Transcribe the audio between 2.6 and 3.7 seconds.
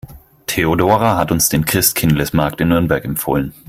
Nürnberg empfohlen.